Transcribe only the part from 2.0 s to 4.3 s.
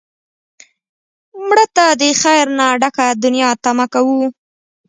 خیر نه ډکه دنیا تمه کوو